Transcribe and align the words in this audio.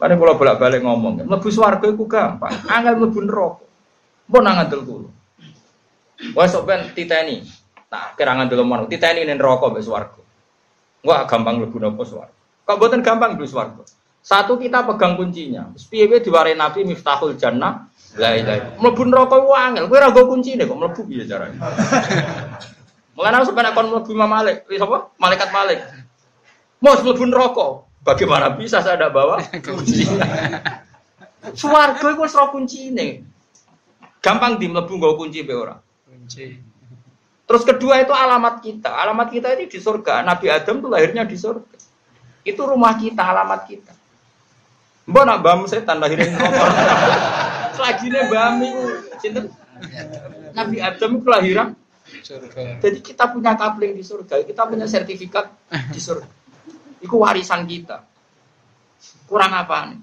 Mane 0.00 0.16
kula 0.16 0.32
bolak-balik 0.32 0.80
ngomong, 0.80 1.28
mlebu 1.28 1.48
swarga 1.52 1.84
iku 1.84 2.08
gampang, 2.08 2.56
angel 2.72 2.96
mlebu 2.96 3.20
neraka. 3.20 3.64
Mbok 4.32 4.40
nang 4.40 4.54
ngandel 4.56 4.80
kula. 4.88 5.10
Wes 6.32 6.48
sok 6.56 6.64
ben 6.64 6.88
titeni. 6.96 7.44
Nah, 7.92 8.16
kira 8.16 8.32
ngandel 8.32 8.64
mon, 8.64 8.88
titeni 8.88 9.28
ning 9.28 9.36
neraka 9.36 9.68
mbek 9.68 9.84
swarga. 9.84 10.20
Gampang 11.04 11.60
mlebu 11.60 11.76
napa 11.76 12.00
swarga. 12.08 12.32
Kok 12.64 12.76
mboten 12.80 13.04
gampang 13.04 13.36
mlebu 13.36 13.44
swarga. 13.44 13.84
Satu 14.24 14.56
kita 14.56 14.88
pegang 14.88 15.20
kuncinya. 15.20 15.68
Piye-piye 15.76 16.24
diwarai 16.24 16.56
Nabi 16.56 16.84
Miftahul 16.88 17.36
Jannah. 17.36 17.88
La 18.16 18.36
ilaha. 18.40 18.80
Mlebu 18.80 19.04
neraka 19.04 19.36
ku 19.36 19.52
angel. 19.52 19.84
Kowe 19.84 20.00
ora 20.00 20.08
go 20.16 20.24
kuncine 20.32 20.64
kok 20.64 20.80
mlebu 20.80 21.00
piye 21.08 21.28
carane. 21.28 21.60
Mulane 23.20 23.36
aku 23.36 23.52
sampe 23.52 23.68
kon 23.76 24.16
Malik, 24.16 24.64
sapa? 24.64 25.12
Malaikat 25.20 25.52
Malik. 25.52 25.84
Mau 26.80 26.96
mlebu 26.96 27.24
neraka. 27.28 27.66
Bagaimana 28.00 28.56
bisa 28.56 28.80
saya 28.80 28.96
tidak 28.96 29.12
bawa 29.12 29.44
kunci? 29.66 30.08
Suwargo 31.52 32.06
itu 32.08 32.20
wis 32.24 32.36
kunci 32.36 32.78
ini. 32.88 33.08
Gampang 34.20 34.60
di 34.60 34.68
mlebu 34.68 34.96
nggawa 34.96 35.14
kunci 35.16 35.44
be 35.44 35.52
ora. 35.56 35.76
Kunci. 36.08 36.56
Terus 37.44 37.62
kedua 37.66 38.00
itu 38.00 38.12
alamat 38.14 38.62
kita. 38.64 38.88
Alamat 38.88 39.28
kita 39.32 39.52
ini 39.56 39.68
di 39.68 39.78
surga. 39.80 40.24
Nabi 40.24 40.46
Adam 40.48 40.80
itu 40.80 40.88
lahirnya 40.88 41.24
di 41.28 41.36
surga. 41.36 41.76
Itu 42.46 42.62
rumah 42.64 42.96
kita, 42.96 43.20
alamat 43.20 43.60
kita. 43.68 43.92
Mbak 45.10 45.24
nak 45.26 45.38
bam 45.42 45.60
setan 45.66 45.98
lahirin 45.98 46.30
Selagi 47.76 48.06
ini 48.06 48.20
bam 48.30 48.60
itu. 48.62 49.40
Nabi 50.54 50.76
Adam 50.78 51.10
itu 51.18 51.26
lahiran 51.28 51.68
surga. 52.22 52.78
Jadi 52.80 52.98
kita 53.02 53.24
punya 53.34 53.58
kapling 53.58 53.92
di 53.98 54.04
surga, 54.06 54.46
kita 54.46 54.62
punya 54.70 54.86
sertifikat 54.86 55.50
di 55.90 56.00
surga. 56.00 56.39
Iku 57.00 57.16
warisan 57.20 57.64
kita. 57.64 58.04
Kurang 59.24 59.52
apa 59.56 59.88
nih? 59.88 60.00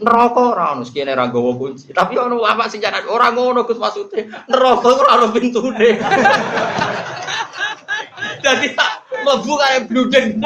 Neraka 0.00 0.40
ora 0.40 0.72
ono 0.72 0.84
sekene 0.84 1.12
ra 1.12 1.28
kunci. 1.28 1.92
Tapi 1.92 2.16
ono 2.16 2.40
apa 2.44 2.68
sing 2.72 2.80
jaran 2.80 3.04
ora 3.08 3.32
ngono 3.32 3.68
Gus 3.68 3.76
maksude. 3.76 4.28
Neraka 4.48 4.88
ora 4.88 5.20
ono 5.20 5.28
pintune. 5.32 5.90
Jadi 8.44 8.66
tak 8.72 9.04
mlebu 9.20 9.52
kaya 9.60 9.84
bludeng. 9.84 10.40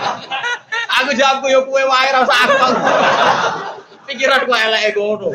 aku 1.02 1.10
jawab 1.18 1.42
yo 1.50 1.66
kowe 1.66 1.82
wae 1.82 2.08
ra 2.14 2.22
usah 2.22 2.38
aku. 2.46 2.56
Pikiran 4.06 4.46
ku 4.46 4.54
eleke 4.54 4.94
ngono. 4.94 5.34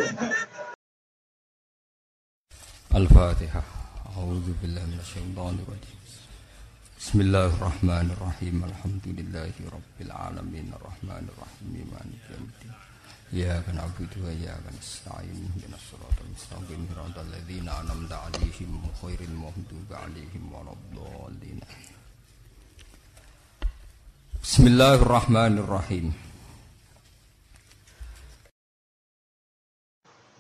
Al-Fatihah. 2.96 3.76
بسم 7.06 7.22
الله 7.22 7.46
الرحمن 7.46 8.08
الرحيم 8.18 8.58
الحمد 8.66 9.06
لله 9.18 9.54
رب 9.78 9.98
العالمين 10.02 10.74
الرحمن 10.78 11.26
الرحيم 11.30 11.74
مالك 11.94 12.24
يوم 12.34 12.50
الدين. 12.50 12.74
إياك 13.34 13.70
نعبد 13.78 14.12
وإياك 14.26 14.66
نستعين 14.78 15.38
اهدنا 15.46 15.78
الصراط 15.82 16.18
المستقيم 16.26 16.82
صراط 16.98 17.18
الذين 17.28 17.70
أنعمت 17.70 18.12
عليهم 18.12 18.90
غير 19.04 19.20
عليهم 19.92 20.44
بسم 24.44 24.68
الله 24.68 24.94
الرحمن 25.06 25.54
الرحيم. 25.62 26.14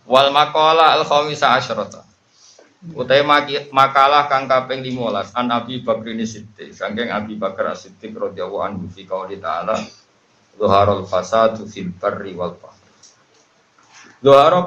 wal 0.09 0.29
maqala 0.33 0.97
al 0.97 1.05
asyrata 1.61 2.14
Utai 2.93 3.25
makalah 3.73 4.29
kang 4.29 4.45
kaping 4.45 4.85
15 4.85 5.33
an 5.33 5.47
Abi 5.49 5.81
Bakr 5.81 6.13
Siddiq. 6.21 6.69
Saking 6.69 7.09
Abi 7.09 7.33
Bakar 7.33 7.73
Siddiq 7.73 8.13
radhiyallahu 8.13 8.61
anhu 8.61 8.85
fi 8.93 9.09
qouli 9.09 9.41
ta'ala 9.41 9.73
Zuharul 10.55 11.09
fasadu 11.09 11.65
fil 11.65 11.89
barri 11.89 12.37
wal 12.37 12.53
bahri 12.55 12.83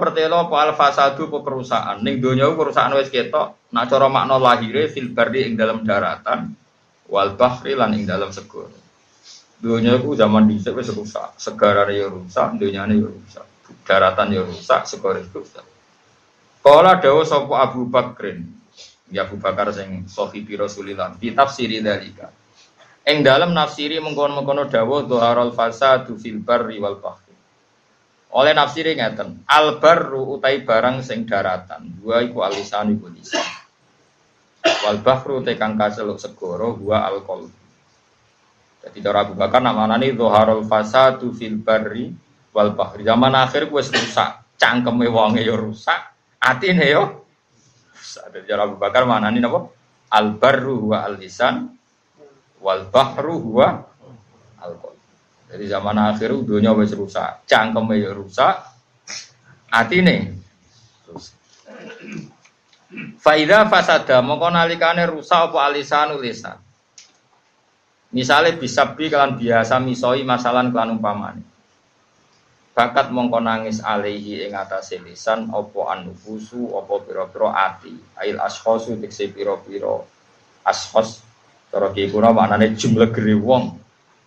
pertelo 0.03 0.47
apa 0.47 0.57
al 0.61 0.73
fasadu 0.77 1.31
apa 1.31 1.39
kerusakan 1.41 1.97
ning 2.05 2.21
donya 2.21 2.51
kerusakan 2.53 2.99
wis 3.01 3.09
ketok 3.09 3.73
nak 3.73 3.89
cara 3.89 4.07
makna 4.11 4.37
lahire 4.37 4.91
fil 4.93 5.15
barri 5.15 5.49
ing 5.49 5.57
dalam 5.57 5.87
daratan 5.87 6.53
wal 7.09 7.33
bahri 7.39 7.73
lan 7.79 7.97
ing 7.97 8.05
dalam 8.05 8.35
segara. 8.35 8.75
Donya 9.59 9.99
ku 9.99 10.13
zaman 10.15 10.47
dhisik 10.51 10.77
wis 10.77 10.91
rusak 10.93 11.39
segarane 11.41 11.95
ya 11.97 12.07
rusak 12.11 12.59
donyane 12.61 12.95
ya 12.99 13.09
rusak 13.09 13.47
daratan 13.87 14.29
ya 14.35 14.43
rusak 14.45 14.85
segara 14.85 15.25
rusak 15.25 15.65
Kala 16.69 17.01
dawa 17.01 17.25
sapa 17.25 17.65
Abu 17.65 17.89
Bakrin. 17.89 18.45
Ya 19.09 19.25
Abu 19.25 19.41
Bakar 19.41 19.73
sing 19.73 20.05
sahibi 20.05 20.53
Rasulillah 20.53 21.17
di 21.17 21.33
tafsiri 21.33 21.81
dalika. 21.81 22.29
Ing 23.09 23.25
dalam 23.25 23.57
nafsiri 23.57 23.97
mengkono-mengkono 24.05 24.69
dawa 24.69 25.01
dhaharal 25.09 25.57
fasadu 25.57 26.21
fil 26.21 26.45
barri 26.45 26.77
wal 26.77 27.01
bahri. 27.01 27.33
Oleh 28.37 28.53
nafsiri 28.53 29.01
ngeten, 29.01 29.49
al 29.49 29.81
barru 29.81 30.37
utai 30.37 30.61
barang 30.61 31.01
sing 31.01 31.25
daratan, 31.25 31.89
dua 32.05 32.21
iku 32.21 32.45
alisan 32.45 32.93
iku 33.01 33.09
lisan. 33.17 33.49
Wal 34.61 35.01
bahru 35.01 35.41
te 35.41 35.57
kang 35.57 35.81
kaseluk 35.81 36.21
segara 36.21 36.69
dua 36.77 37.09
al. 37.09 37.25
Jadi 38.85 38.99
cara 39.01 39.25
Abu 39.25 39.33
Bakar 39.41 39.65
namanane 39.65 40.13
dhaharal 40.13 40.69
fasadu 40.69 41.33
fil 41.33 41.65
barri 41.65 42.13
wal 42.53 42.77
bahri. 42.77 43.09
Zaman 43.09 43.33
akhir 43.33 43.73
wis 43.73 43.89
rusak, 43.89 44.61
cangkeme 44.61 45.09
wonge 45.09 45.41
ya 45.41 45.57
rusak, 45.57 46.18
Atine 46.39 46.87
yo. 46.87 47.27
Ada 48.19 48.39
cara 48.47 48.63
Abu 48.67 48.77
Bakar 48.79 49.03
mana 49.05 49.31
nih 49.31 49.43
napa? 49.43 49.69
Al 50.09 50.39
barru 50.39 50.95
wa 50.95 51.05
al 51.05 51.21
lisan 51.21 51.69
wal 52.63 52.89
bahru 52.89 53.61
wa 53.61 53.69
al 54.63 54.73
Jadi 55.49 55.65
zaman 55.65 55.97
akhir 55.97 56.45
dunia 56.45 56.77
wis 56.77 56.93
rusak, 56.93 57.49
cangkeme 57.49 57.97
yo 57.97 58.13
rusak, 58.13 58.69
atine 59.73 60.37
rusak. 61.09 61.41
Faida 63.17 63.65
fasada 63.65 64.21
mongko 64.21 64.53
nalikane 64.53 65.09
rusak 65.09 65.49
apa 65.53 65.73
alisan 65.73 66.21
lisan. 66.21 66.61
Misalnya 68.13 68.57
bisa 68.61 68.93
bi 68.93 69.09
kalian 69.09 69.41
biasa 69.41 69.81
misoi 69.81 70.25
masalah 70.25 70.69
kalian 70.69 71.01
umpamane 71.01 71.58
bakat 72.79 73.11
mongko 73.11 73.43
nangis 73.43 73.83
alaihi 73.83 74.47
ing 74.47 74.55
atase 74.55 75.03
lisan 75.03 75.51
apa 75.51 75.99
anufusu 75.99 76.79
apa 76.79 77.03
pira-pira 77.03 77.51
ati. 77.51 77.91
Ail 78.23 78.39
ashkhasu 78.39 78.95
tekse 79.03 79.35
pira-pira 79.35 79.99
ashkhas 80.63 81.19
cara 81.75 81.91
ki 81.91 82.15
kuna 82.15 82.31
maknane 82.31 82.79
jumlah 82.79 83.11
gere 83.11 83.35
wong 83.35 83.75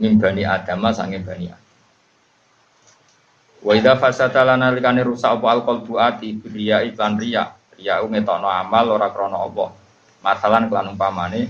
mimbani 0.03 0.43
adama 0.43 0.91
sange 0.91 1.23
bani 1.23 1.47
Wa 3.61 3.71
idza 3.71 3.95
fasata 3.95 4.43
lana 4.43 4.67
likane 4.75 4.99
rusak 4.99 5.31
apa 5.39 5.47
alqalbu 5.47 5.95
ati 5.95 6.35
riya 6.43 6.83
iklan 6.83 7.15
riya. 7.15 7.55
Riya 7.79 8.03
ngetokno 8.03 8.51
amal 8.51 8.99
ora 8.99 9.15
krana 9.15 9.47
apa. 9.47 9.71
Masalan 10.27 10.67
kelan 10.67 10.91
umpamane 10.91 11.47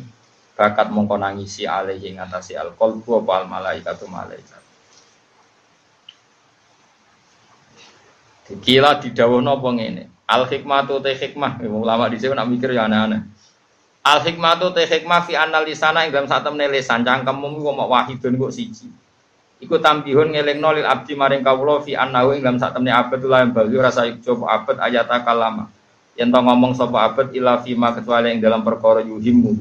bakat 0.53 0.93
mongko 0.93 1.17
nangisi 1.17 1.65
alaihi 1.65 2.13
ing 2.13 2.21
atase 2.21 2.53
alqalbu 2.53 3.25
apa 3.25 3.31
al 3.41 3.45
malaikatu 3.49 4.05
malaikat 4.05 4.60
Kila 8.59 8.99
didawono 8.99 9.55
apa 9.55 9.69
ngene. 9.71 10.03
Al 10.27 10.47
hikmatu 10.47 10.99
te 10.99 11.15
hikmah, 11.15 11.63
ulama 11.63 12.07
di 12.11 12.19
sini 12.19 12.35
nak 12.35 12.47
mikir 12.47 12.71
ya 12.71 12.87
aneh-aneh. 12.87 13.23
Al 14.01 14.19
hikmatu 14.23 14.71
te 14.71 14.87
hikmah 14.87 15.27
fi 15.27 15.35
analisana 15.35 16.07
ing 16.07 16.11
dalam 16.11 16.27
sak 16.27 16.47
temne 16.47 16.65
lisan 16.71 17.03
cangkemmu 17.03 17.59
kok 17.61 17.75
mok 17.75 17.89
wahidun 17.91 18.39
kok 18.39 18.51
siji. 18.51 18.87
Iku 19.61 19.77
tambihun 19.77 20.33
ngelingno 20.33 20.73
lil 20.73 20.87
abdi 20.89 21.13
maring 21.13 21.45
kawula 21.45 21.85
fi 21.85 21.93
annahu 21.93 22.33
ing 22.33 22.41
dalam 22.41 22.57
sak 22.57 22.73
temne 22.73 22.89
abad 22.89 23.21
lan 23.21 23.53
bagi 23.53 23.77
rasa 23.77 24.09
coba 24.23 24.57
abad 24.57 24.81
ayat 24.81 25.05
kalama. 25.21 25.69
Yen 26.17 26.33
to 26.33 26.39
ngomong 26.39 26.73
sapa 26.73 27.13
abad 27.13 27.29
ila 27.35 27.61
fi 27.61 27.77
ma 27.77 27.93
kecuali 27.93 28.33
ing 28.33 28.39
dalam 28.41 28.65
perkara 28.65 29.05
yuhimu. 29.05 29.53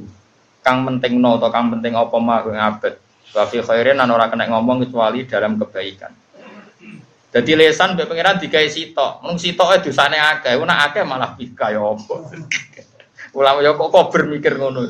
Kang 0.65 0.89
pentingno 0.89 1.37
atau 1.37 1.51
kang 1.53 1.69
penting 1.75 1.99
apa 1.99 2.17
mah 2.17 2.41
abad. 2.47 2.95
Wa 3.35 3.45
fi 3.45 3.61
khairin 3.61 4.01
ora 4.01 4.31
kena 4.33 4.49
ngomong 4.49 4.89
kecuali 4.89 5.29
dalam 5.29 5.61
kebaikan. 5.61 6.30
Jadi 7.31 7.55
lesan 7.55 7.95
mbek 7.95 8.11
pangeran 8.11 8.43
digawe 8.43 8.67
sitok. 8.67 9.23
Mung 9.23 9.39
sitoke 9.39 9.79
dosane 9.87 10.19
akeh, 10.19 10.59
ora 10.59 10.91
akeh 10.91 11.07
malah 11.07 11.39
bika 11.39 11.71
ya 11.71 11.79
apa. 11.79 12.15
Ulama 13.39 13.63
ya 13.63 13.79
kok 13.79 13.91
kober 13.95 14.27
mikir 14.27 14.59
ngono. 14.59 14.83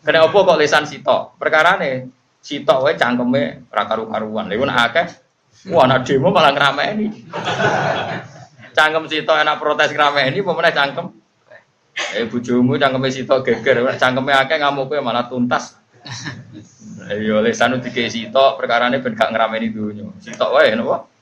Kena 0.00 0.24
apa 0.24 0.32
kok 0.32 0.56
lesan 0.56 0.88
sitok? 0.88 1.36
Perkarane 1.36 2.08
sitok 2.40 2.88
wae 2.88 2.96
cangkeme 2.96 3.68
ora 3.68 3.84
karu-karuan. 3.84 4.48
Lha 4.48 4.64
nek 4.64 4.80
akeh 4.88 5.06
wah 5.68 5.84
anak 5.84 6.08
demo 6.08 6.32
malah 6.32 6.56
ngrameni. 6.56 7.06
Cangkem 8.76 9.04
sitok 9.06 9.38
enak 9.38 9.60
protes 9.60 9.92
ngrameni 9.92 10.42
apa 10.42 10.50
meneh 10.50 10.74
cangkem 10.74 11.06
Eh 11.94 12.26
bojomu 12.26 12.74
cangkeme 12.74 13.06
sitok 13.06 13.46
geger, 13.46 13.86
cangkeme 13.94 14.34
akeh 14.34 14.58
ngamuke 14.58 14.98
malah 14.98 15.30
tuntas. 15.30 15.78
Ayo 17.12 17.44
lesan 17.44 17.76
digawe 17.78 18.08
sitok 18.08 18.56
perkarane 18.56 18.98
ben 19.04 19.12
gak 19.12 19.30
ngrameni 19.30 19.68
dunyo. 19.70 20.16
Sitok 20.18 20.58
wae 20.58 20.72
napa? 20.74 21.13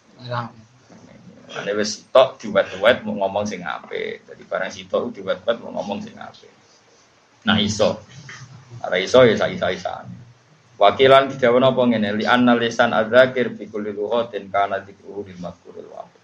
Ane 1.52 1.72
wis 1.76 2.00
sitok 2.00 2.40
diwet-wet 2.40 3.04
mau 3.04 3.12
ngomong 3.24 3.44
sing 3.44 3.60
apik. 3.60 4.24
Jadi 4.24 4.42
barang 4.48 4.72
sitok 4.72 5.12
diwet-wet 5.12 5.56
mau 5.60 5.80
ngomong 5.80 6.00
sing 6.00 6.16
apik. 6.16 6.52
Nah 7.44 7.58
iso. 7.60 8.00
Ora 8.80 8.96
iso 8.96 9.22
ya 9.26 9.36
isa-isane. 9.36 10.22
Wakilan 10.80 11.30
didawan 11.30 11.62
apa 11.62 11.82
ngene 11.86 12.08
li 12.18 12.24
anna 12.26 12.58
lisan 12.58 12.90
adzakir 12.90 13.54
fi 13.54 13.70
kulli 13.70 13.94
lughatin 13.94 14.50
kana 14.50 14.82
dzikruhu 14.82 15.28
lil 15.28 15.38
mazkuril 15.38 15.86
wahid. 15.92 16.22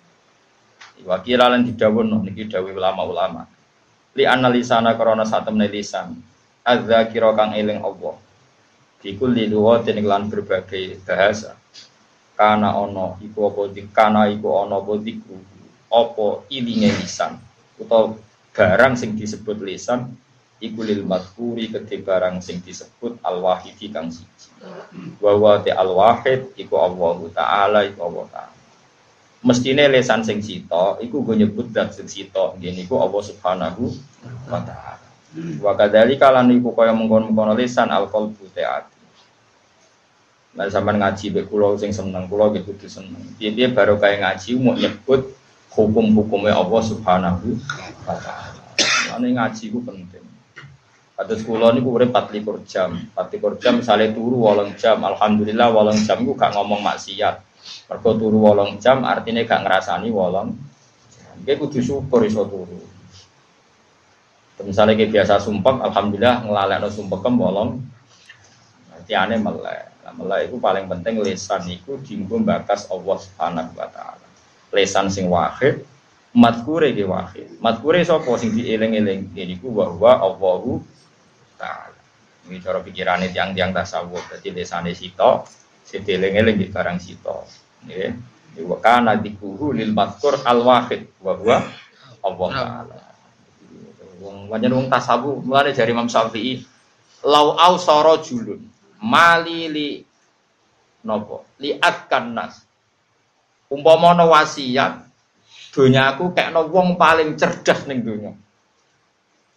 Wakilan 1.06 1.62
didawuh 1.62 2.02
niki 2.26 2.50
dawuh 2.50 2.74
ulama-ulama. 2.74 3.46
Li 4.18 4.26
anna 4.26 4.50
lisana 4.50 4.98
karena 4.98 5.22
satemne 5.22 5.70
lisan 5.70 6.18
adzakira 6.66 7.36
kang 7.38 7.54
eling 7.54 7.84
Allah. 7.84 8.18
Fi 8.98 9.14
kulli 9.14 9.46
lughatin 9.46 10.02
lan 10.02 10.26
berbagai 10.26 11.06
bahasa. 11.06 11.54
Kana 12.38 12.78
ono 12.78 13.18
iku 13.18 13.50
apa 13.50 13.66
kana 13.90 14.30
iku 14.30 14.62
ono 14.62 14.78
apa 14.78 14.94
dzikru 15.02 15.36
apa 15.90 16.46
ilinge 16.54 16.94
lisan. 17.02 17.34
Utawa 17.82 18.14
barang 18.54 18.94
sing 18.94 19.18
disebut 19.18 19.58
lisan 19.58 20.14
iku 20.62 20.86
lil 20.86 21.02
madhuri 21.02 21.70
kedhe 21.70 21.98
barang 22.02 22.38
sing 22.38 22.62
disebut 22.62 23.18
al 23.26 23.42
wahidi 23.42 23.90
kang 23.90 24.10
siji. 24.14 24.54
Wa 25.18 25.34
wa 25.34 25.58
te 25.58 25.74
al 25.74 25.90
wahid 25.94 26.54
iku 26.54 26.78
Allah 26.78 27.18
taala 27.34 27.82
iku 27.86 28.06
Allah 28.06 28.26
taala. 28.30 28.56
Mestine 29.38 29.86
lesan 29.86 30.26
sing 30.26 30.42
sita 30.42 30.98
iku 31.02 31.22
go 31.22 31.34
nyebut 31.34 31.70
zat 31.70 31.94
sing 31.94 32.10
sita 32.10 32.54
nggih 32.58 32.74
niku 32.74 32.98
Allah 32.98 33.22
subhanahu 33.22 33.90
wa 34.50 34.62
taala. 34.62 35.06
Wa 35.62 35.78
kadzalika 35.78 36.34
lan 36.34 36.50
iku 36.54 36.74
kaya 36.74 36.90
mengkon-mengkon 36.94 37.54
lesan 37.54 37.90
al 37.94 38.10
qalbu 38.10 38.50
Nah, 40.58 40.66
sampean 40.66 40.98
ngaji 40.98 41.30
be 41.30 41.46
kula 41.46 41.78
sing 41.78 41.94
seneng, 41.94 42.26
kula 42.26 42.50
nggih 42.50 42.66
kudu 42.66 42.90
seneng. 42.90 43.22
Piye-piye 43.38 43.70
baru 43.70 43.94
kaya 43.94 44.18
ngaji 44.18 44.58
mau 44.58 44.74
nyebut 44.74 45.38
hukum-hukumnya 45.70 46.58
Allah 46.58 46.82
Subhanahu 46.82 47.54
wa 48.02 48.18
taala. 48.18 48.58
Ini 49.22 49.38
ngaji 49.38 49.64
ku 49.70 49.78
penting. 49.86 50.26
Kados 51.14 51.46
kula 51.46 51.70
niku 51.70 51.94
urip 51.94 52.10
24 52.10 52.66
jam. 52.66 52.90
24 53.14 53.62
jam 53.62 53.78
misalnya 53.78 54.10
turu 54.10 54.50
8 54.50 54.74
jam, 54.74 54.98
alhamdulillah 55.06 55.70
8 55.70 56.02
jam 56.02 56.26
ku 56.26 56.34
gak 56.34 56.50
ngomong 56.50 56.82
maksiat. 56.82 57.38
Mergo 57.86 58.10
turu 58.18 58.42
8 58.42 58.82
jam 58.82 59.06
artinya 59.06 59.46
gak 59.46 59.62
ngrasani 59.62 60.10
8 60.10 60.50
jam. 61.14 61.54
Kudu 61.54 61.78
syukur 61.78 62.26
iso 62.26 62.42
turu. 62.50 62.82
Misalnya 64.66 64.98
kayak 64.98 65.14
biasa 65.14 65.38
sumpek, 65.38 65.86
alhamdulillah 65.86 66.42
ngelalekno 66.42 66.90
sumpekem 66.90 67.38
bolong. 67.38 67.78
Artiane 68.90 69.38
melek. 69.38 69.97
Nah, 70.08 70.16
melek 70.24 70.48
itu 70.48 70.56
paling 70.56 70.88
penting 70.88 71.20
lisan 71.20 71.68
itu 71.68 72.00
dienggo 72.00 72.40
bakas 72.40 72.88
Allah 72.88 73.16
Subhanahu 73.20 73.76
wa 73.76 73.88
taala. 73.92 74.24
Lesan 74.72 75.12
sing 75.12 75.28
wahid, 75.28 75.84
madkure 76.32 76.96
ge 76.96 77.04
wahid. 77.04 77.60
Madkure 77.60 78.00
sapa 78.00 78.32
sing 78.40 78.56
dieling-eling? 78.56 79.36
Niku 79.36 79.68
wa 79.68 79.92
huwa 79.92 80.16
Allahu 80.16 80.80
taala. 81.60 81.92
Ini 82.48 82.56
cara 82.64 82.80
pikirane 82.80 83.28
tiang-tiang 83.28 83.76
tasawuf. 83.76 84.24
Dadi 84.32 84.48
lesane 84.48 84.96
sita, 84.96 85.44
sedeling-eling 85.84 86.56
di 86.56 86.72
barang 86.72 86.96
sita. 86.96 87.44
Nggih. 87.84 88.64
Wa 88.64 88.80
kana 88.80 89.12
dikuhu 89.20 89.76
lil 89.76 89.92
madkur 89.92 90.40
al 90.48 90.64
wahid 90.64 91.04
wa 91.20 91.36
huwa 91.36 91.56
Allah 92.24 92.48
taala. 92.56 92.96
Wong 94.24 94.48
banyak 94.48 94.72
wong 94.72 94.88
tasawuf 94.88 95.44
mulane 95.44 95.76
dari 95.76 95.92
Imam 95.92 96.08
Syafi'i 96.08 96.64
lau 97.28 97.54
au 97.60 97.76
soro 97.76 98.16
julun 98.24 98.77
mali 99.02 99.70
li 99.70 99.88
nopo? 101.04 101.58
Li 101.58 101.74
akan 101.74 102.24
nas 102.34 102.68
umpama 103.68 104.16
ana 104.16 104.24
wasiat 104.24 105.04
donyaku 105.72 106.32
kekno 106.32 106.66
wong 106.72 106.96
paling 106.96 107.36
cerdas 107.36 107.84
ning 107.86 108.02
donya. 108.02 108.32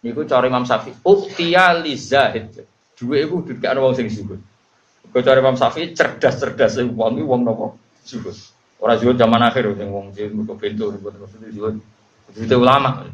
Niku 0.02 0.26
cara 0.26 0.46
Imam 0.46 0.66
Syafi'i 0.66 0.94
uktiya 1.02 1.78
li 1.80 1.94
zahid. 1.96 2.62
Duwe 2.94 3.24
iku 3.24 3.42
kudu 3.42 3.58
kekno 3.58 3.88
wong 3.88 3.94
sing 3.96 4.06
zuhud. 4.12 4.40
Kau 5.10 5.24
cari 5.24 5.40
Imam 5.40 5.58
Syafi'i 5.58 5.96
cerdas-cerdas 5.96 6.78
sing 6.78 6.92
wong 6.94 7.18
iki 7.18 7.24
wong 7.26 7.42
napa 7.42 7.74
zuhud. 8.06 8.36
Ora 8.82 8.94
zuhud 9.00 9.16
zaman 9.18 9.42
akhir 9.42 9.72
sing 9.74 9.88
wong 9.90 10.14
sing 10.14 10.30
mergo 10.30 10.54
bento 10.54 10.92
maksudnya 10.92 11.48
zuhud. 11.50 11.76
Itu 12.36 12.56
ulama. 12.60 13.08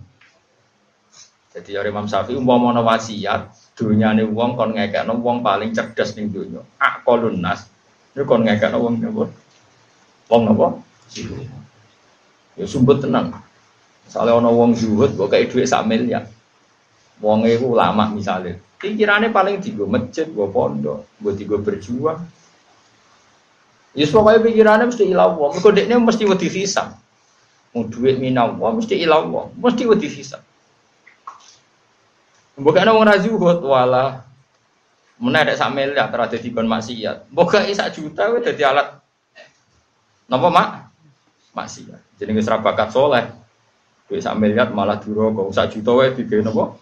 Jadi 1.55 1.71
dari 1.75 1.89
Imam 1.89 2.07
Syafi'i 2.11 2.37
umpama 2.37 2.75
ana 2.75 2.83
wasiat 2.85 3.68
dunyane 3.79 4.27
wong 4.27 4.59
kon 4.59 4.75
ngekekno 4.75 5.23
wong 5.23 5.47
paling 5.47 5.71
cerdas 5.71 6.19
ning 6.19 6.35
donya 6.35 6.67
aqalun 6.83 7.39
nas. 7.39 7.71
Niku 8.19 8.27
kon 8.27 8.43
ngekekno 8.43 8.83
wong 8.83 8.99
napa? 8.99 9.31
Wong 10.27 10.43
napa? 10.51 10.67
Ya 12.59 12.67
sumpet 12.67 13.07
tenang. 13.07 13.39
Misalnya 14.03 14.35
ono 14.43 14.51
wong 14.51 14.75
zuhud 14.75 15.15
kok 15.15 15.31
kayak 15.31 15.55
duit 15.55 15.71
sak 15.71 15.87
miliar. 15.87 16.27
Wong 17.23 17.47
itu 17.47 17.71
ulama 17.71 18.11
misalnya 18.11 18.59
pikirannya 18.79 19.35
paling 19.35 19.59
tiga 19.63 19.87
masjid 19.87 20.27
gua 20.31 20.51
pondok 20.51 21.07
gua 21.23 21.33
tiga 21.39 21.57
berjuang. 21.63 22.19
Ya 23.95 24.07
pokoknya 24.11 24.43
pikirannya 24.43 24.91
mesti 24.91 25.07
wong. 25.15 25.53
Kok 25.63 25.71
dekne 25.71 26.03
mesti 26.03 26.27
wedi 26.27 26.51
hisab 26.51 26.99
mau 27.77 27.85
duit 27.85 28.17
minau 28.19 28.57
wong 28.57 28.83
mesti 28.83 28.99
ilah 28.99 29.23
wong. 29.23 29.55
Mesti 29.61 29.87
wedi 29.87 30.09
Bukan 32.59 32.83
orang 32.91 33.15
razu 33.15 33.39
buat 33.39 33.63
wala 33.63 34.27
mana 35.19 35.43
ada 35.43 35.55
sak 35.55 35.75
miliar 35.75 36.11
terus 36.11 36.43
di 36.43 36.51
kon 36.51 36.67
maksiat. 36.67 37.31
Bukan 37.31 37.71
sak 37.75 37.95
juta 37.95 38.31
wes 38.35 38.43
jadi 38.43 38.75
alat. 38.75 38.99
Napa 40.27 40.47
mak? 40.51 40.69
Maksiat. 41.55 42.19
Jadi 42.19 42.31
nggak 42.35 42.63
bakat 42.63 42.91
soleh. 42.91 43.27
Duit 44.11 44.23
sak 44.23 44.35
miliar 44.35 44.75
malah 44.75 44.99
duro 44.99 45.31
kok 45.35 45.55
sak 45.55 45.75
juta 45.75 45.95
wes 46.03 46.19
tiga 46.19 46.43
napa? 46.43 46.75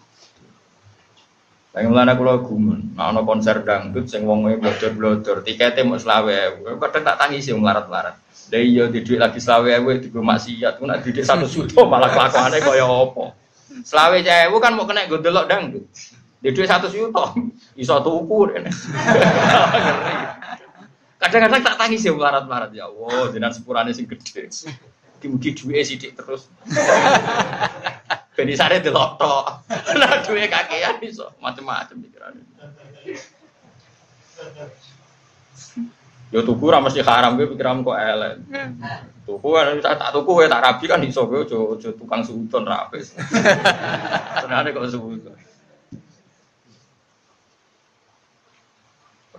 Yang 1.77 1.93
melana 1.93 2.17
kulo 2.17 2.41
gumun, 2.41 2.97
nah 2.97 3.13
ono 3.13 3.21
konser 3.21 3.61
dangdut 3.61 4.09
sing 4.09 4.25
wong 4.25 4.49
e 4.49 4.57
blodor-blodor, 4.57 5.45
tiketnya 5.45 5.85
mau 5.85 6.01
selawe, 6.01 6.57
kadang 6.81 7.05
tak 7.05 7.21
tangis 7.21 7.45
sih 7.45 7.53
melarat-melarat. 7.53 8.17
Lah 8.17 8.57
iya 8.57 8.89
di 8.89 9.05
duit 9.05 9.21
lagi 9.21 9.37
selawe 9.37 9.77
di 10.01 10.09
maksiat, 10.09 10.81
ku 10.81 10.89
nak 10.89 11.05
didik 11.05 11.21
satu 11.21 11.45
juta 11.45 11.85
malah 11.85 12.09
kelakuannya 12.09 12.65
kaya 12.65 12.81
apa. 12.81 13.29
Selawe 13.83 14.17
cewek 14.23 14.59
kan 14.63 14.73
mau 14.75 14.87
kena 14.87 15.07
gue 15.07 15.19
delok 15.19 15.47
dangdut. 15.47 15.85
Di 16.37 16.53
duit 16.53 16.69
satu 16.69 16.87
juta, 16.87 17.33
iso 17.73 17.95
tuku. 18.05 18.39
Kadang-kadang 21.21 21.61
tak 21.65 21.75
tangis 21.81 22.05
ya 22.05 22.13
melarat-melarat 22.13 22.71
ya 22.77 22.85
Allah, 22.85 23.33
jenengan 23.33 23.49
sepurane 23.49 23.89
sing 23.89 24.05
gede. 24.05 24.47
Dimugi 25.17 25.57
duit 25.57 25.81
sidik 25.81 26.13
terus. 26.13 26.45
Ben 28.37 28.53
isane 28.53 28.77
delok 28.77 29.17
tok. 29.17 29.65
Nah 29.97 30.21
duwe 30.21 30.45
kakean 30.45 31.01
iso 31.01 31.33
macam-macam 31.41 31.97
pikiran. 32.05 32.37
Yo 36.27 36.43
tuku 36.43 36.67
ra 36.67 36.83
mesti 36.83 36.99
haram 36.99 37.39
gue 37.39 37.47
pikiran 37.47 37.87
kok 37.87 37.95
elek. 37.95 38.33
Tuku 39.23 39.47
kan 39.47 39.79
tak 39.79 40.11
tuku 40.11 40.27
kowe 40.27 40.45
tak 40.47 40.63
rabi 40.63 40.85
kan 40.87 40.99
iso 41.07 41.23
kowe 41.23 41.39
aja 41.43 41.55
aja 41.55 41.89
tukang 41.95 42.21
sudon 42.27 42.67
ra 42.67 42.87
apes. 42.87 43.15
Senane 44.43 44.71
kok 44.75 44.91
sudon. 44.91 45.35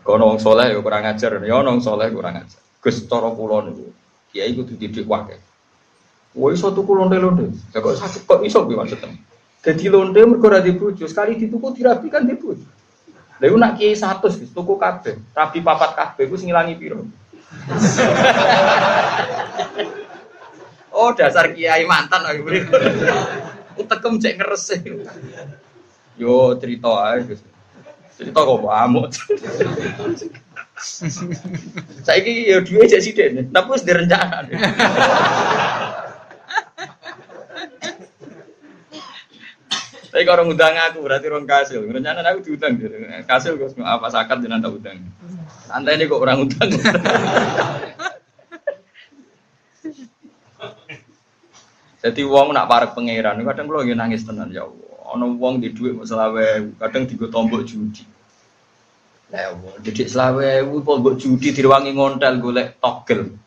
Kono 0.00 0.32
wong 0.32 0.40
soleh 0.40 0.72
yo 0.72 0.80
kurang 0.80 1.04
ajar, 1.04 1.36
yo 1.44 1.60
wong 1.60 1.84
soleh 1.84 2.08
kurang 2.08 2.40
ajar. 2.40 2.60
Gus 2.80 3.04
cara 3.04 3.28
kula 3.36 3.68
niku, 3.68 3.92
kiai 4.32 4.56
kudu 4.56 4.80
didik 4.80 5.04
wae. 5.04 5.36
Woi 6.32 6.56
iso 6.56 6.72
tuku 6.72 6.96
londe-londe. 6.96 7.52
Ya 7.76 7.84
kok 7.84 8.00
sakit 8.00 8.24
kok 8.24 8.40
iso 8.40 8.64
piye 8.64 8.80
maksudnya? 8.80 9.12
Jadi 9.60 9.84
londe 9.92 10.20
mergo 10.24 10.48
ora 10.48 10.64
dibojo, 10.64 11.04
sekali 11.04 11.36
dituku 11.36 11.76
dirabi 11.76 12.08
kan 12.08 12.24
dibojo. 12.24 12.64
Lha 13.38 13.54
nak 13.54 13.78
kiai 13.78 13.94
100 13.94 14.50
tuku 14.50 14.74
kabeh, 14.74 15.14
rabi 15.30 15.58
papat 15.62 15.90
kabeh 15.94 16.26
sing 16.34 16.50
ngilangi 16.50 16.74
piro? 16.74 17.06
oh, 20.98 21.14
dasar 21.14 21.54
kiai 21.54 21.86
mantan 21.86 22.26
aku 22.26 22.42
beri. 22.42 22.66
Utekem 23.78 24.18
cek 24.18 24.42
ngerese. 24.42 24.76
Yo 26.18 26.58
cerita 26.58 26.90
ae, 27.14 27.22
Gus. 27.30 27.38
Cerita 28.18 28.42
kok 28.42 28.66
amuk. 28.66 29.14
Saiki 32.06 32.50
yo 32.50 32.58
duwe 32.66 32.90
cek 32.90 33.02
sithik, 33.06 33.54
tapi 33.54 33.68
wis 33.70 33.86
direncana. 33.86 34.50
Tapi 40.18 40.26
kalau 40.26 40.50
ngundang 40.50 40.74
aku 40.74 41.06
berarti 41.06 41.30
orang 41.30 41.46
kasil. 41.46 41.86
Rencana 41.86 42.26
aku 42.26 42.42
diundang. 42.42 42.74
Kasil 43.22 43.54
gue 43.54 43.70
apa 43.86 44.10
sakat 44.10 44.42
jangan 44.42 44.58
tak 44.58 44.74
udang. 44.74 44.98
Santai 45.70 45.94
ini 45.94 46.10
kok 46.10 46.18
orang 46.18 46.42
udang. 46.42 46.74
Jadi 52.02 52.20
uang 52.26 52.50
nak 52.50 52.66
parek 52.66 52.98
pangeran, 52.98 53.46
kadang 53.46 53.70
kalau 53.70 53.86
nangis 53.86 54.26
tenan 54.26 54.50
ya 54.50 54.66
Allah. 54.66 55.14
Ono 55.14 55.38
uang 55.38 55.62
di 55.62 55.70
duit 55.70 55.94
selawe, 56.02 56.66
kadang 56.82 57.06
tiga 57.06 57.30
tombok 57.30 57.62
judi. 57.62 58.02
Lah 59.30 59.38
ya 59.38 59.54
Allah, 59.54 59.70
didik 59.78 60.10
selawe, 60.10 60.66
tombok 60.66 61.14
judi 61.14 61.54
diruangi 61.54 61.94
ngontel 61.94 62.42
golek 62.42 62.82
togel. 62.82 63.38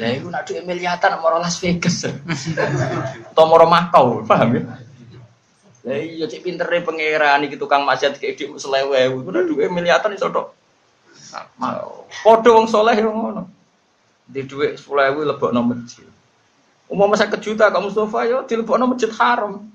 Lah 0.00 0.08
itu 0.08 0.24
nak 0.32 0.48
duit 0.48 0.64
miliatan 0.64 1.20
mau 1.20 1.36
Las 1.36 1.60
Vegas. 1.60 2.08
Atau 3.28 3.44
mau 3.44 3.60
Makau, 3.68 4.24
paham 4.24 4.56
ya? 4.56 4.88
Lah 5.80 5.96
iya 5.96 6.28
cek 6.28 6.44
pintere 6.44 6.84
pangeran 6.84 7.48
iki 7.48 7.56
tukang 7.56 7.88
maksiat 7.88 8.20
kayak 8.20 8.36
dik 8.36 8.60
selewe, 8.60 9.00
iku 9.00 9.30
nak 9.32 9.48
duwe 9.48 9.64
miliatan 9.72 10.12
iso 10.12 10.28
tok. 10.28 10.52
Padha 12.20 12.50
wong 12.52 12.68
saleh 12.68 13.00
yo 13.00 13.10
ngono. 13.14 13.48
Di 14.30 14.44
dhuwit 14.44 14.78
10.000 14.78 15.30
lebokno 15.30 15.60
masjid. 15.64 16.06
Umum 16.90 17.10
masa 17.10 17.30
kejuta 17.30 17.70
kamu 17.70 17.88
Mustafa 17.88 18.20
yo 18.28 18.44
dilebokno 18.44 18.92
masjid 18.92 19.10
haram. 19.16 19.70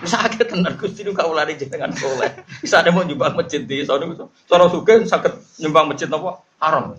Bisa 0.00 0.24
sakit 0.24 0.48
tenan 0.48 0.80
Gusti 0.80 1.04
nu 1.04 1.12
kaulane 1.12 1.52
jenengan 1.54 1.92
soleh. 1.92 2.32
Bisa 2.64 2.80
ada 2.80 2.88
mau 2.88 3.04
nyumbang 3.04 3.36
masjid 3.36 3.60
di 3.62 3.84
sono. 3.84 4.32
Cara 4.48 4.64
suge 4.72 5.04
sakit 5.04 5.60
nyumbang 5.60 5.92
masjid 5.92 6.08
apa? 6.08 6.40
Haram. 6.58 6.96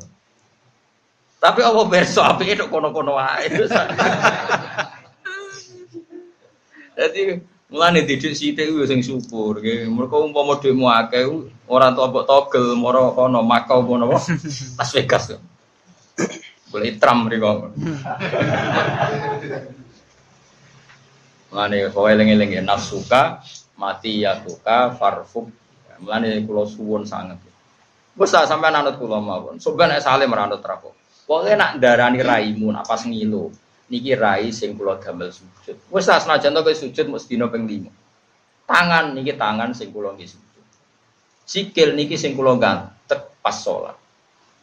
Tapi 1.39 1.59
apa 1.63 1.81
berso 1.87 2.21
api 2.21 2.53
itu 2.53 2.67
kono-kono 2.69 3.17
wae. 3.17 3.47
Jadi 6.99 7.39
mulane 7.69 8.01
didik 8.01 8.33
sithik 8.33 8.73
ku 8.73 8.81
sing 8.89 9.05
syukur 9.05 9.61
nggih. 9.61 9.85
Mergo 9.93 10.25
umpama 10.25 10.57
dhekmu 10.57 10.89
akeh 10.89 11.25
ora 11.69 11.93
entuk 11.93 12.09
mbok 12.09 12.25
togel 12.25 12.73
moro 12.73 13.13
kono 13.13 13.45
Makau 13.45 13.85
kono 13.85 14.09
apa? 14.09 14.19
Las 14.81 14.89
Vegas. 14.91 15.37
Boleh 16.69 16.97
tram 16.97 17.29
mriko. 17.29 17.73
Mulane 21.49 21.77
kowe 21.93 22.09
eling-eling 22.09 22.57
ya 22.57 22.61
nafsuka 22.65 23.41
mati 23.77 24.25
ya 24.25 24.41
tuka 24.41 24.97
farfuk. 24.97 25.49
Mulane 26.01 26.41
kula 26.45 26.65
suwun 26.65 27.05
sanget. 27.05 27.37
Wes 28.17 28.33
sampean 28.33 28.81
anut 28.81 28.97
kula 28.97 29.21
mawon. 29.21 29.61
Sampeyan 29.61 29.93
nek 29.93 30.01
saleh 30.01 30.25
meranut 30.25 30.61
rapo. 30.65 30.97
Pokoke 31.29 31.53
nak 31.53 31.77
darani 31.77 32.25
raimu 32.25 32.73
nak 32.73 32.89
pas 32.89 33.05
ngilu. 33.05 33.53
Niki 33.89 34.13
rai 34.13 34.53
sing 34.53 34.77
kula 34.77 35.01
damel 35.01 35.33
sujud. 35.33 35.73
Wis 35.89 36.05
tak 36.05 36.21
senajan 36.21 36.53
to 36.53 36.61
sujud 36.77 37.09
mesti 37.09 37.33
dina 37.33 37.49
ping 37.49 37.65
5. 37.65 37.89
Tangan 38.69 39.17
niki 39.17 39.33
tangan 39.33 39.73
sing 39.73 39.89
kula 39.89 40.13
nggih 40.13 40.29
sujud. 40.29 40.65
Sikil 41.49 41.97
niki 41.97 42.13
sing 42.13 42.37
kula 42.37 42.53
gantek 42.61 43.33
pas 43.41 43.57
sholat. 43.57 43.97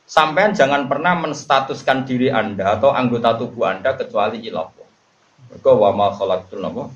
Sampean 0.07 0.55
jangan 0.55 0.87
pernah 0.87 1.19
menstatuskan 1.19 2.07
diri 2.07 2.31
Anda 2.31 2.79
atau 2.79 2.95
anggota 2.95 3.35
tubuh 3.35 3.67
Anda 3.67 3.99
kecuali 3.99 4.39
ilah. 4.47 4.71
Mergo 5.51 5.83
wa 5.83 5.91
ma 5.91 6.07
khalaqtul 6.15 6.63
napa? 6.63 6.87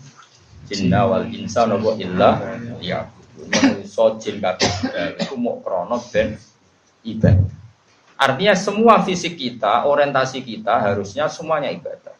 Jinna 0.70 1.10
wal 1.10 1.26
insa 1.34 1.66
napa 1.66 1.98
illa 1.98 2.38
ya. 2.78 3.10
Manusa 3.40 4.20
jin 4.22 4.38
kabeh 4.38 4.70
iku 5.18 5.34
mok 5.34 5.66
krana 5.66 5.98
ben 6.14 6.38
ibadah. 7.02 7.50
Artinya 8.20 8.52
semua 8.52 9.00
fisik 9.00 9.40
kita, 9.40 9.88
orientasi 9.88 10.44
kita 10.44 10.76
harusnya 10.76 11.24
semuanya 11.32 11.72
ibadah. 11.72 12.19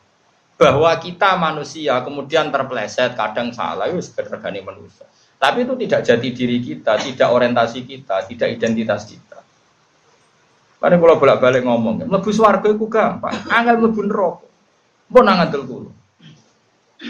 Bahwa 0.61 0.93
kita 1.01 1.41
manusia 1.41 2.05
kemudian 2.05 2.53
terpleset, 2.53 3.17
kadang 3.17 3.49
salah, 3.57 3.89
itu 3.89 4.05
segergani 4.05 4.61
manusia. 4.61 5.09
Tapi 5.41 5.65
itu 5.65 5.73
tidak 5.73 6.05
jadi 6.05 6.29
diri 6.37 6.61
kita, 6.61 7.01
tidak 7.01 7.33
orientasi 7.33 7.89
kita, 7.89 8.29
tidak 8.29 8.61
identitas 8.61 9.09
kita. 9.09 9.41
Mari 10.85 10.97
kalau 11.01 11.17
bolak-balik 11.17 11.65
ngomong, 11.65 12.05
mlebu 12.05 12.29
swarga 12.29 12.69
itu 12.69 12.85
gampang, 12.93 13.33
angel 13.49 13.81
mlebu 13.81 14.01
neraka. 14.05 14.49
Mbok 15.09 15.23
nang 15.25 15.37
ngandel 15.41 15.63
kulo. 15.65 15.91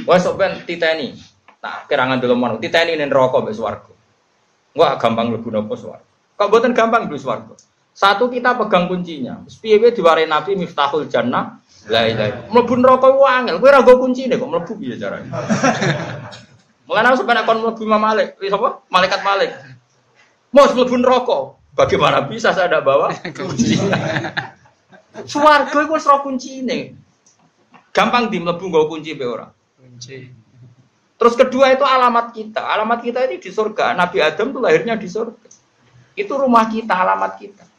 Wes 0.07 0.23
sok 0.23 0.39
titeni. 0.63 1.19
Nah, 1.59 1.85
kira 1.91 2.07
ngandel 2.07 2.39
mono, 2.39 2.63
titeni 2.63 2.95
ning 2.95 3.11
neraka 3.11 3.43
mbek 3.43 3.55
swarga. 3.55 3.93
Gampang 4.79 5.27
mlebu 5.35 5.51
napa 5.51 5.75
swarga. 5.75 6.07
Kok 6.39 6.47
mboten 6.51 6.71
gampang 6.71 7.11
mlebu 7.11 7.19
swarga? 7.19 7.55
Satu 8.01 8.33
kita 8.33 8.57
pegang 8.57 8.89
kuncinya. 8.89 9.45
Piye 9.61 9.77
diwarai 9.93 10.25
Nabi 10.25 10.57
Miftahul 10.57 11.05
Jannah. 11.13 11.61
La 11.93 12.09
ilaha. 12.09 12.49
Mlebu 12.49 12.81
neraka 12.81 13.13
ku 13.13 13.29
angel. 13.29 13.61
Kowe 13.61 13.69
ora 13.69 13.85
go 13.85 14.01
kuncine 14.01 14.41
kok 14.41 14.49
mlebu 14.49 14.73
piye 14.81 14.97
carane? 14.97 15.29
Mulane 16.89 17.07
aku 17.13 17.17
sampeyan 17.21 17.45
kon 17.45 17.61
mlebu 17.61 17.81
Imam 17.85 18.01
Malik, 18.01 18.41
wis 18.41 18.57
apa? 18.57 18.81
Malaikat 18.89 19.21
Malik. 19.21 19.53
Mau 20.49 20.65
mlebu 20.65 20.97
neraka. 20.97 21.39
Bagaimana 21.77 22.25
bisa 22.25 22.57
saya 22.57 22.73
ada 22.73 22.81
bawa 22.81 23.13
kunci? 23.37 23.77
Suwarga 25.29 25.85
iku 25.85 25.93
wis 25.93 26.09
ora 26.09 26.25
kuncine. 26.25 26.97
Gampang 27.93 28.33
di 28.33 28.41
mlebu 28.41 28.65
nggo 28.65 28.89
kunci 28.89 29.13
be 29.13 29.29
ora. 29.29 29.45
Kunci. 29.77 30.25
Terus 31.21 31.37
kedua 31.37 31.69
itu 31.77 31.85
alamat 31.85 32.33
kita. 32.33 32.65
Alamat 32.65 33.05
kita 33.05 33.29
ini 33.29 33.37
di 33.37 33.53
surga. 33.53 33.93
Nabi 33.93 34.25
Adam 34.25 34.57
tuh 34.57 34.61
lahirnya 34.65 34.97
di 34.97 35.05
surga. 35.05 35.53
Itu 36.17 36.41
rumah 36.41 36.65
kita, 36.65 36.97
alamat 36.97 37.37
kita. 37.37 37.70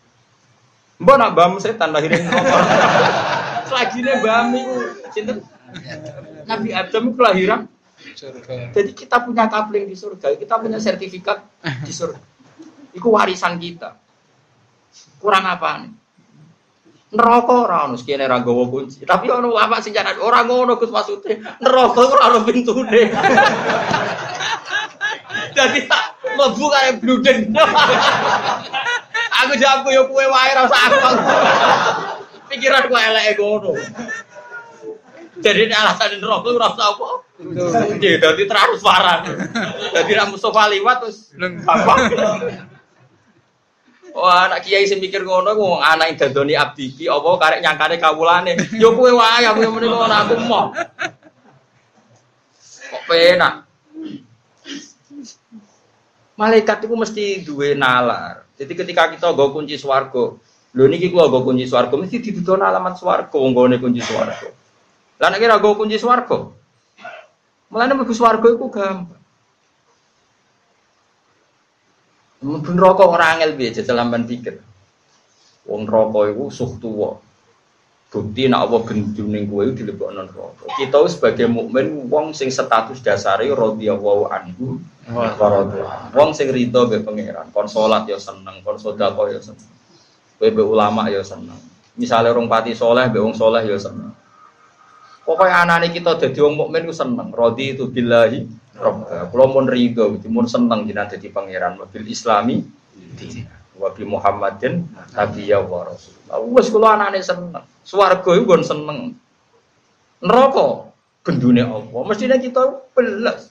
Mbok 1.02 1.16
nak 1.18 1.34
bam 1.34 1.58
setan 1.58 1.90
lahirin 1.90 2.30
rokok. 2.30 2.62
Selagine 3.66 4.22
bam 4.22 4.54
iku 4.54 4.76
sinten? 5.10 5.42
Nabi 6.46 6.70
Adam 6.78 7.10
itu 7.10 7.18
kelahiran 7.18 7.66
surga. 8.14 8.70
Jadi 8.70 8.92
kita 8.94 9.26
punya 9.26 9.50
kapling 9.50 9.90
di 9.90 9.98
surga, 9.98 10.38
kita 10.38 10.62
punya 10.62 10.78
sertifikat 10.78 11.42
di 11.82 11.90
surga. 11.90 12.22
Iku 12.94 13.18
warisan 13.18 13.58
kita. 13.58 13.98
Kurang 15.18 15.48
apa 15.48 15.70
nih? 15.82 15.92
Neraka 17.12 17.68
ora 17.68 17.84
ono 17.90 18.00
sekene 18.00 18.24
ra 18.24 18.40
gawa 18.40 18.72
kunci. 18.72 19.04
Tapi 19.04 19.28
ono 19.28 19.52
apa 19.60 19.84
sing 19.84 19.92
jaran 19.92 20.16
ora 20.24 20.48
ngono 20.48 20.80
Gus 20.80 20.94
maksude. 20.94 21.44
Neraka 21.60 22.02
ora 22.08 22.32
ono 22.32 22.40
pintune. 22.48 23.04
Jadi 25.58 25.80
tak 25.92 26.24
mlebu 26.24 26.66
kaya 26.72 26.92
bludeng. 26.96 27.52
Aku 29.42 29.54
jawab 29.58 29.90
yo 29.90 30.06
kue 30.06 30.26
wae 30.26 30.52
rasa 30.54 30.78
aku. 30.88 30.98
Pikiran 32.52 32.86
gue 32.92 33.00
elek 33.00 33.40
ngono. 33.40 33.74
Jadi 35.42 35.66
ini 35.66 35.74
alasan 35.74 36.22
neraka 36.22 36.50
ora 36.54 36.70
usah 36.70 36.88
apa. 36.94 37.10
Nggih, 37.98 38.22
dadi 38.22 38.44
transparan. 38.46 39.20
Dadi 39.90 40.12
ra 40.14 40.30
Mustofa 40.30 40.70
liwat 40.70 40.98
terus 41.02 41.34
gampang. 41.34 42.14
Wah, 44.12 44.52
anak 44.52 44.68
kiai 44.68 44.84
sing 44.86 45.00
mikir 45.00 45.24
ngono 45.24 45.56
ku 45.56 45.80
anak 45.80 46.20
dadoni 46.20 46.54
abdi 46.54 46.92
ki 46.92 47.08
apa 47.08 47.30
karek 47.40 47.64
nyangkane 47.64 47.96
kawulane. 47.98 48.54
Yo 48.76 48.94
kowe 48.94 49.08
wae 49.08 49.48
aku 49.48 49.66
yang 49.66 49.74
meniko 49.74 49.98
ora 50.04 50.28
aku 50.28 50.36
mau. 50.46 50.76
Kok 52.92 53.04
penak. 53.08 53.66
Malaikat 56.36 56.84
itu 56.84 56.96
mesti 57.00 57.26
duwe 57.42 57.74
nalar. 57.74 58.51
Jadi 58.62 58.78
ketika 58.78 59.10
kita 59.10 59.34
go 59.34 59.50
kunci 59.50 59.74
swargo, 59.74 60.38
lho 60.78 60.86
niki 60.86 61.10
kula 61.10 61.34
go 61.34 61.42
kunci 61.42 61.66
swargo 61.66 61.98
mesti 61.98 62.22
didudona 62.22 62.70
alamat 62.70 62.94
swargo 62.94 63.42
wong 63.42 63.58
gone 63.58 63.82
kunci 63.82 64.06
swargo. 64.06 64.54
Nek 65.18 65.42
kira 65.42 65.58
go 65.58 65.74
kunci 65.74 65.98
swargo. 65.98 66.54
Mulane 67.74 67.98
mlebu 67.98 68.14
swargo 68.14 68.54
iku 68.54 68.70
gampang. 68.70 69.18
Mlebu 72.46 72.70
neraka 72.78 73.04
ora 73.10 73.34
angel 73.34 73.58
jajal 73.58 73.98
lamban 73.98 74.30
pikir. 74.30 74.62
Wong 75.66 75.90
neraka 75.90 76.30
iku 76.30 76.54
suh 76.54 76.78
tuwa. 76.78 77.18
Bukti 78.12 78.52
nek 78.52 78.68
apa 78.68 78.78
gendune 78.92 79.48
kowe 79.48 79.64
dilebokno 79.72 80.28
neraka. 80.28 80.68
Kita 80.76 81.00
sebagai 81.08 81.48
mukmin 81.48 82.12
wong 82.12 82.36
sing 82.36 82.52
status 82.52 83.00
dasare 83.00 83.48
radhiyallahu 83.48 84.28
anhu 84.28 84.84
Wong 86.14 86.30
sing 86.38 86.54
rido 86.54 86.86
be 86.86 87.02
pangeran, 87.02 87.50
kon 87.50 87.66
salat 87.66 88.06
ya 88.06 88.22
seneng, 88.22 88.62
kon 88.62 88.78
sedekah 88.78 89.28
ya 89.34 89.42
seneng. 89.42 89.72
Kowe 90.38 90.50
be 90.52 90.62
ulama 90.62 91.10
ya 91.10 91.26
seneng. 91.26 91.58
Misale 91.98 92.30
orang 92.30 92.46
pati 92.46 92.78
soleh 92.78 93.10
be 93.10 93.18
wong 93.18 93.34
soleh 93.34 93.66
ya 93.66 93.80
seneng. 93.82 94.14
Pokoknya 95.26 95.66
anane 95.66 95.90
kita 95.90 96.18
dadi 96.22 96.40
wong 96.40 96.54
mukmin 96.54 96.86
ku 96.86 96.94
seneng. 96.94 97.34
Rodi 97.34 97.74
itu 97.74 97.90
billahi 97.90 98.46
robba. 98.78 99.32
Kulo 99.34 99.46
mun 99.50 99.66
rido, 99.66 100.14
mun 100.30 100.46
seneng 100.46 100.86
jenengan 100.86 101.10
dadi 101.10 101.28
pangeran 101.34 101.82
mobil 101.82 102.06
Islami. 102.06 102.62
Wa 102.62 103.61
bi 103.90 104.06
Muhammadin 104.06 104.86
nabiyya 105.18 105.66
wa 105.66 105.90
rasul. 105.90 106.14
Wes 106.54 106.70
kulo 106.70 106.86
anane 106.86 107.18
seneng. 107.26 107.66
Swarga 107.82 108.38
iku 108.38 108.46
gon 108.46 108.62
seneng. 108.62 109.18
Neraka 110.22 110.94
gendune 111.26 111.66
Allah. 111.66 112.02
Mestinya 112.06 112.38
kita 112.38 112.94
belas 112.94 113.50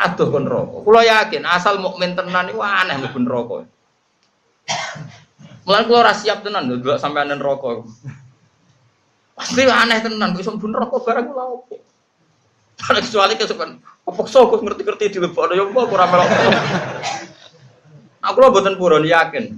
aduh 0.00 0.32
kon 0.32 0.48
rokok. 0.48 0.80
Kulo 0.88 1.00
yakin 1.04 1.44
asal 1.44 1.76
mukmin 1.76 2.16
tenan 2.16 2.48
iku 2.48 2.64
aneh 2.64 2.96
mlebu 2.96 3.18
neraka. 3.20 3.56
Mulan 5.68 5.84
kulo 5.84 6.00
ora 6.00 6.16
siap 6.16 6.40
tenan 6.40 6.72
lho 6.72 6.80
delok 6.80 6.96
sampean 6.96 7.28
neraka. 7.28 7.84
Pasti 9.36 9.68
aneh 9.68 10.00
tenan 10.00 10.32
kok 10.32 10.40
iso 10.40 10.56
mlebu 10.56 10.68
neraka 10.72 10.96
barang 11.04 11.26
kula 11.28 11.44
opo. 11.44 11.76
Kecuali 12.76 13.40
kesukaan, 13.40 13.80
apa 13.80 14.20
sok 14.28 14.60
ngerti-ngerti 14.60 15.16
di 15.16 15.18
lebok 15.18 15.48
ya 15.56 15.64
apa 15.64 15.80
ora 15.80 16.06
melok. 16.12 16.28
Aku 18.20 18.36
lo 18.36 18.52
boten 18.52 18.76
purun 18.76 19.06
yakin. 19.06 19.56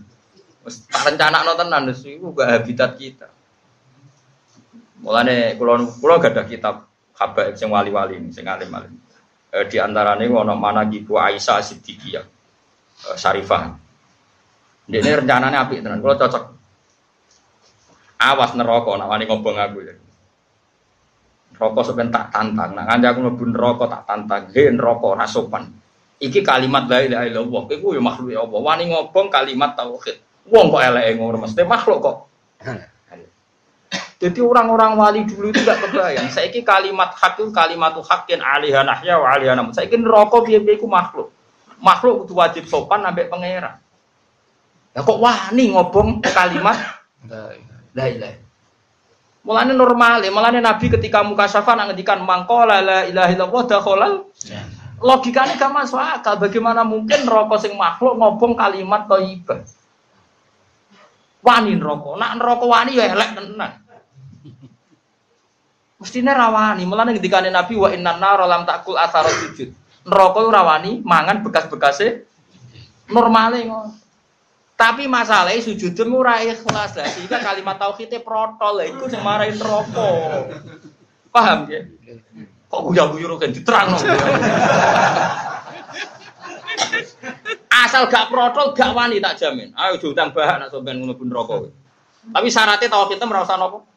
Tak 0.68 1.02
rencanakno 1.14 1.52
tenan 1.56 1.88
wis 1.88 2.04
iku 2.04 2.36
gak 2.36 2.48
habitat 2.60 2.94
kita. 3.00 3.28
Mulane 5.00 5.56
kula 5.56 5.82
kula 5.98 6.20
gadah 6.20 6.44
kitab 6.44 6.88
habaib 7.18 7.54
sing 7.54 7.70
wali-wali 7.72 8.18
sing 8.30 8.46
alim-alim 8.46 8.94
eh, 9.52 9.64
di 9.66 9.76
antaranya 9.80 10.26
ono 10.28 10.54
mana 10.54 10.86
gitu 10.86 11.18
Aisyah 11.18 11.58
Siddiqiyah 11.62 12.24
eh, 13.10 13.16
Syarifah. 13.16 13.62
Ini 14.88 15.20
rencananya 15.20 15.68
api 15.68 15.84
tenan. 15.84 16.00
Kalau 16.00 16.16
cocok 16.16 16.44
awas 18.18 18.50
neraka 18.56 18.90
nak 18.96 19.08
wani 19.12 19.24
ngobong 19.28 19.56
aku 19.60 19.78
ya. 19.84 19.94
Rokok 21.58 21.84
sepen 21.84 22.08
tak 22.08 22.30
tantang. 22.32 22.72
Nak 22.72 22.86
nganti 22.86 23.06
aku 23.10 23.18
mlebu 23.20 23.44
neraka 23.52 23.84
tak 23.90 24.02
tantang. 24.08 24.42
He 24.54 24.70
neraka 24.72 25.06
ora 25.12 25.26
Iki 26.18 26.40
kalimat 26.42 26.90
la 26.90 26.98
ilaha 27.04 27.24
illallah. 27.30 27.62
Iku 27.70 27.94
ya 27.94 28.02
makhluk 28.02 28.30
ya 28.34 28.42
Allah. 28.42 28.60
Wani 28.62 28.84
ngobong 28.90 29.28
kalimat 29.30 29.78
tauhid. 29.78 30.18
Wong 30.48 30.66
kok 30.72 30.82
elek 30.82 31.16
ngono 31.20 31.44
mesti 31.44 31.62
makhluk 31.64 31.98
kok. 32.00 32.16
Jadi 34.18 34.42
orang-orang 34.42 34.98
wali 34.98 35.20
dulu 35.22 35.54
itu 35.54 35.62
gak 35.62 35.78
kebayang. 35.78 36.26
Saiki 36.34 36.66
kalimat 36.66 37.14
hak 37.14 37.38
itu 37.38 37.54
kalimat 37.54 37.94
hakin 37.94 38.42
alihah 38.42 38.82
nahya 38.82 39.14
wa 39.14 39.30
alihah 39.30 39.54
namun. 39.54 39.70
Saiki 39.70 39.94
neraka 39.94 40.42
piye-piye 40.42 40.74
iku 40.74 40.90
makhluk. 40.90 41.30
Makhluk 41.78 42.26
itu 42.26 42.34
wajib 42.34 42.66
sopan 42.66 43.06
sampai 43.06 43.30
pangeran. 43.30 43.78
Ya 44.90 45.06
kok 45.06 45.22
wani 45.22 45.70
ngobong 45.70 46.18
kalimat 46.26 46.74
la 47.94 48.04
ilaha. 48.10 48.38
Mulane 49.46 49.72
normal, 49.72 50.20
ya. 50.26 50.34
mulane 50.34 50.58
Nabi 50.58 50.90
ketika 50.90 51.22
muka 51.22 51.46
syafa 51.46 51.78
ngendikan 51.78 52.20
mangkola 52.20 52.82
la 52.82 52.98
ilaha 53.06 53.30
illallah 53.32 53.62
dakhalal 53.70 54.12
logikanya 54.98 55.54
gak 55.54 55.70
masuk 55.70 56.02
akal. 56.02 56.34
Bagaimana 56.42 56.82
mungkin 56.82 57.22
rokok 57.22 57.62
sing 57.62 57.78
makhluk 57.78 58.18
ngobong 58.18 58.58
kalimat 58.58 59.06
thayyibah? 59.06 59.62
Wani 61.48 61.80
rokok, 61.80 62.20
nak 62.20 62.36
rokok 62.36 62.68
wani 62.68 63.00
ya 63.00 63.08
elek 63.08 63.40
tenan. 63.40 63.72
Mestinya 65.96 66.36
rawani, 66.36 66.84
malah 66.84 67.08
ketika 67.16 67.40
Nabi 67.40 67.74
wa 67.74 67.88
inna 67.88 68.20
nar 68.20 68.44
lam 68.44 68.68
takul 68.68 69.00
asar 69.00 69.24
sujud. 69.32 69.72
Neraka 70.04 70.40
rawani 70.44 71.00
mangan 71.00 71.40
bekas-bekasnya 71.40 72.28
normale 73.08 73.64
ngono. 73.64 73.96
Tapi 74.78 75.10
masalahnya 75.10 75.58
sujud 75.64 75.96
ora 76.12 76.38
ikhlas 76.44 76.94
lah. 76.94 77.08
Sehingga 77.10 77.42
kalimat 77.42 77.82
tauhidnya 77.82 78.22
protol 78.22 78.78
lah 78.78 78.86
iku 78.86 79.10
sing 79.10 79.18
marahin 79.26 79.58
neraka. 79.58 80.06
Paham 81.34 81.66
ya? 81.66 81.82
Kok 82.68 82.80
guyu-guyu 82.92 83.40
kan 83.40 83.50
diterang 83.50 83.96
Asal 87.88 88.04
gak 88.12 88.28
protol 88.28 88.76
gak 88.76 88.92
wani 88.92 89.16
tak 89.16 89.40
jamin. 89.40 89.72
Ayo 89.72 89.96
diutang 89.96 90.36
bahan 90.36 90.60
nak 90.60 90.68
sampean 90.68 91.00
ngono 91.00 91.16
pun 91.16 91.32
rokok. 91.32 91.72
Tapi 92.28 92.52
syaratnya 92.52 92.92
tauhidnya 92.92 93.24
merasa 93.24 93.56
nopo? 93.56 93.88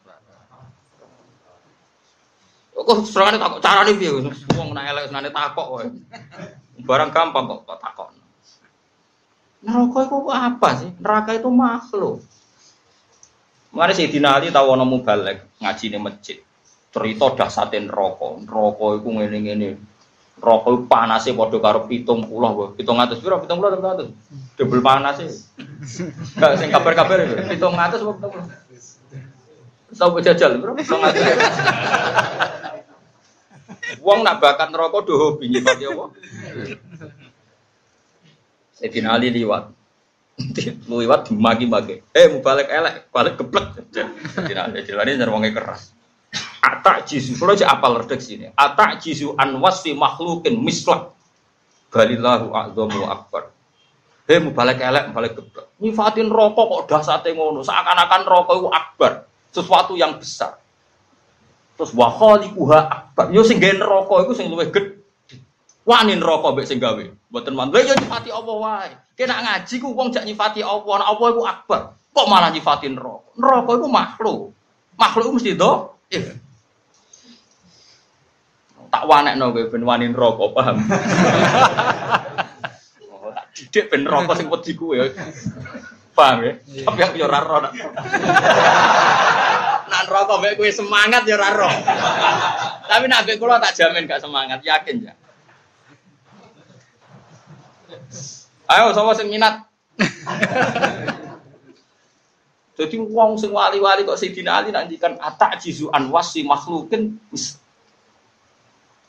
Kok 2.72 3.04
serangane 3.04 3.36
takok 3.36 3.60
carane 3.60 3.92
piye 4.00 4.10
wis 4.16 4.24
wong 4.56 4.72
nek 4.72 4.88
elek 4.96 5.04
senane 5.12 5.28
takok. 5.28 5.92
Barang 6.88 7.12
gampang 7.12 7.44
kok 7.44 7.68
kok 7.68 7.78
takok. 7.84 8.08
Neraka 9.62 9.98
itu 10.08 10.16
apa 10.32 10.68
sih? 10.80 10.90
Neraka 10.96 11.30
itu 11.36 11.48
makhluk. 11.52 12.24
Mari 13.76 13.92
si 13.92 14.08
Dinali 14.08 14.48
tahu 14.48 14.72
ana 14.72 14.88
mubalek 14.88 15.60
ngaji 15.60 15.84
di 15.92 15.98
masjid. 16.00 16.38
Cerita 16.88 17.28
dahsate 17.36 17.76
neraka. 17.76 18.40
Neraka 18.40 18.86
iku 18.96 19.08
ngene-ngene. 19.20 19.91
Neraka 20.42 20.74
iku 20.74 20.90
panase 20.90 21.30
padha 21.38 21.62
karo 21.62 21.86
70 21.86 22.26
wae. 22.26 22.74
700 22.74 23.22
piro? 23.22 23.38
70 23.46 23.78
700. 23.78 24.58
Double 24.58 24.82
panase. 24.82 25.30
Enggak 26.34 26.58
sing 26.58 26.74
kabar-kabar 26.74 27.22
itu. 27.22 27.38
700 27.62 28.02
apa 28.02 28.12
70? 28.26 29.94
Tahu 29.94 30.18
jajal, 30.18 30.58
bro? 30.58 30.74
Wong 34.02 34.26
nak 34.26 34.42
bakat 34.42 34.74
neraka 34.74 34.98
do 35.06 35.14
hobi 35.14 35.46
nyifati 35.46 35.86
apa? 35.86 36.10
Sayyidina 38.82 39.14
Ali 39.14 39.30
liwat. 39.30 39.70
liwat 40.90 41.30
dimaki-maki. 41.30 42.02
Eh 42.10 42.26
mau 42.34 42.42
balik 42.42 42.66
elek, 42.66 43.14
balik 43.14 43.38
geblek. 43.38 43.78
Sayyidina 43.94 44.66
Ali 44.66 44.82
jilane 44.82 45.22
wonge 45.30 45.54
keras. 45.54 45.94
Atak 46.62 47.10
jisu, 47.10 47.34
kalau 47.34 47.58
aja 47.58 47.66
apal 47.74 47.98
redek 47.98 48.22
sini. 48.22 48.46
Atak 48.54 49.02
jisu 49.02 49.34
anwasi 49.34 49.98
makhlukin 49.98 50.62
mislah. 50.62 51.10
Balillahu 51.90 52.54
a'zamu 52.54 53.02
akbar. 53.10 53.50
Hei 54.30 54.38
balik 54.38 54.78
elek, 54.78 55.10
balik 55.10 55.34
geblek. 55.34 55.66
Nyifatin 55.82 56.30
rokok 56.30 56.66
kok 56.70 56.82
dasate 56.86 57.34
ngono. 57.34 57.66
Seakan-akan 57.66 58.22
rokok 58.22 58.54
itu 58.62 58.68
akbar. 58.70 59.12
Sesuatu 59.50 59.98
yang 59.98 60.16
besar. 60.22 60.62
Terus 61.74 61.90
wa 61.98 62.06
khaliquha 62.14 62.78
akbar. 62.86 63.34
Yo 63.34 63.42
sing 63.42 63.58
gawe 63.58 63.74
neraka 63.74 64.14
iku 64.22 64.32
sing 64.32 64.46
luwih 64.46 64.70
gedhe. 64.70 65.02
Wani 65.82 66.14
neraka 66.14 66.54
mbek 66.54 66.64
sing 66.70 66.78
gawe. 66.78 67.02
Mboten 67.28 67.52
man. 67.58 67.74
Yo 67.74 67.90
nyifati 67.98 68.30
Allah 68.30 68.54
wae. 68.54 68.92
Kena 69.18 69.42
ngaji 69.42 69.74
ku 69.82 69.90
wong 69.98 70.14
jak 70.14 70.22
nyifati 70.22 70.62
Allah, 70.62 70.94
nek 71.02 71.08
Allah 71.10 71.26
iku 71.34 71.42
akbar. 71.42 71.80
Kok 72.14 72.26
malah 72.30 72.54
nyifati 72.54 72.86
neraka? 72.86 73.34
Neraka 73.34 73.70
iku 73.74 73.88
makhluk. 73.90 74.40
Makhluk 74.94 75.34
mesti 75.34 75.58
do. 75.58 75.98
Eh. 76.14 76.41
Tak 78.92 79.08
wanekno 79.08 79.56
kowe 79.56 79.64
ben 79.72 79.88
wani 79.88 80.12
neraka, 80.12 80.44
paham? 80.52 80.76
oh, 83.08 83.32
tak 83.32 83.46
didik 83.56 83.88
ben 83.88 84.04
neraka 84.04 84.36
sing 84.36 84.52
wedi 84.52 84.76
kuwe. 84.76 85.16
Paham 86.12 86.44
ya? 86.44 86.52
Tapi 86.60 87.00
aku 87.00 87.16
yo 87.16 87.24
ora 87.24 87.72
Nak 89.88 90.02
rokok 90.12 90.38
mbek 90.44 90.60
kowe 90.60 90.68
semangat 90.68 91.24
ya 91.24 91.40
ora 91.40 91.72
Tapi 92.84 93.04
nak 93.08 93.24
mbek 93.24 93.40
kula 93.40 93.56
tak 93.64 93.80
jamin 93.80 94.04
gak 94.04 94.20
semangat, 94.20 94.60
yakin 94.60 95.08
ya. 95.08 95.16
Ayo 98.68 98.92
sama 98.92 99.16
sing 99.16 99.32
minat. 99.32 99.64
Jadi 102.76 102.96
wong 103.00 103.40
sing 103.40 103.52
wali-wali 103.52 104.04
kok 104.04 104.20
Sayyidina 104.20 104.60
Ali 104.60 104.68
nantikan 104.72 105.16
atak 105.16 105.60
jizu 105.60 105.88
anwasi 105.92 106.44
makhlukin 106.44 107.20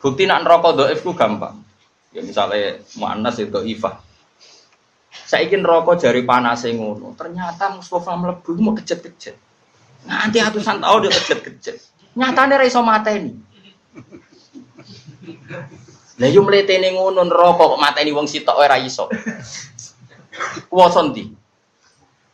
Bukti 0.03 0.27
nak 0.27 0.43
neraka 0.43 0.75
dhaif 0.75 0.99
ku 0.99 1.15
gampang. 1.15 1.63
Ya 2.11 2.19
misalnya 2.19 2.83
muannas 2.99 3.39
itu 3.39 3.55
ifah. 3.63 4.03
Saya 5.23 5.47
ingin 5.47 5.63
rokok 5.63 5.95
jari 5.95 6.27
panas 6.27 6.67
ngono. 6.67 7.15
Ternyata 7.15 7.71
Mustafa 7.71 8.11
melebu 8.19 8.59
mau 8.59 8.75
kejet-kejet. 8.75 9.39
Nanti 10.03 10.43
atusan 10.43 10.83
tahun 10.83 11.07
dia 11.07 11.15
kejet-kejet. 11.15 11.77
Nyatanya 12.19 12.59
raiso 12.59 12.83
mateni. 12.83 13.31
Lah 16.19 16.29
yo 16.29 16.43
mletene 16.43 16.91
ngono 16.91 17.23
neraka 17.23 17.63
kok 17.63 17.79
mateni 17.79 18.11
wong 18.11 18.27
sitok 18.27 18.59
ora 18.59 18.75
iso. 18.83 19.07
Kuwasa 20.67 20.99
ndi? 21.07 21.31